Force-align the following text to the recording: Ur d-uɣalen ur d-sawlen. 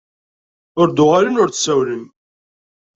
Ur 0.79 0.87
d-uɣalen 0.89 1.39
ur 1.41 1.49
d-sawlen. 1.49 2.03